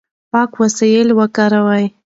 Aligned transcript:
پاک 0.31 0.51
وسایل 0.61 1.09
وکاروئ. 1.19 1.85